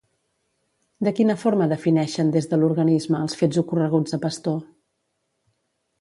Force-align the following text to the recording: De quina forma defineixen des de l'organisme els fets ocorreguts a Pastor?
De 1.07 1.13
quina 1.19 1.35
forma 1.41 1.67
defineixen 1.73 2.33
des 2.37 2.49
de 2.53 2.59
l'organisme 2.63 3.23
els 3.27 3.39
fets 3.43 3.63
ocorreguts 3.65 4.19
a 4.19 4.23
Pastor? 4.25 4.61